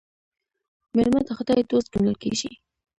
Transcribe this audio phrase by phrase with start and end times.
[0.95, 2.51] مېلمه د خداى دوست ګڼل کېږي.